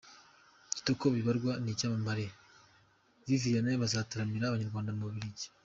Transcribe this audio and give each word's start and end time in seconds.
Kitoko 0.75 1.05
Bibarwa 1.15 1.51
n’icyamamare 1.63 2.25
Viviyane 3.27 3.71
bazataramira 3.81 4.45
Abanyarwanda 4.47 4.91
mu 4.95 5.03
Bubiligi 5.07 5.47